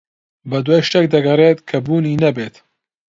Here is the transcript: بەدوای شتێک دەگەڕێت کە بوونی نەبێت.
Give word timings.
بەدوای 0.49 0.85
شتێک 0.87 1.05
دەگەڕێت 1.15 1.59
کە 1.69 1.77
بوونی 1.85 2.19
نەبێت. 2.23 2.55